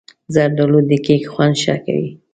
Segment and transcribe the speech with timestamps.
[0.35, 2.09] زردالو د کیک خوند ښه کوي.